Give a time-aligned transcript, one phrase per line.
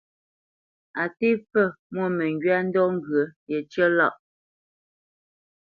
[1.01, 1.63] Á tê pfə
[1.93, 4.15] mwô məŋgywa ndɔ̌ ŋgyə̂ yəcé lâʼ.